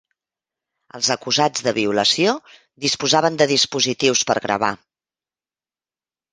Els 0.99 1.09
acusats 1.15 1.65
de 1.67 1.73
violació 1.79 2.33
disposaven 2.87 3.39
de 3.43 3.49
dispositius 3.55 4.27
per 4.33 4.39
gravar 4.49 4.75